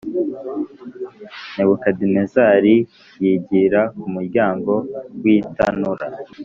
[1.55, 2.75] Nebukadinezari
[3.23, 4.71] yigira ku muryango
[5.21, 6.05] w itanura